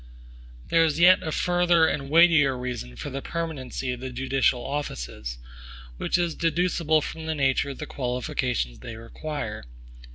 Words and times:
There 0.69 0.83
is 0.83 0.97
yet 0.99 1.21
a 1.21 1.31
further 1.31 1.85
and 1.85 2.01
a 2.01 2.05
weightier 2.05 2.57
reason 2.57 2.95
for 2.95 3.11
the 3.11 3.21
permanency 3.21 3.91
of 3.91 3.99
the 3.99 4.09
judicial 4.09 4.65
offices, 4.65 5.37
which 5.97 6.17
is 6.17 6.33
deducible 6.33 7.01
from 7.01 7.27
the 7.27 7.35
nature 7.35 7.69
of 7.69 7.77
the 7.77 7.85
qualifications 7.85 8.79
they 8.79 8.95
require. 8.95 9.63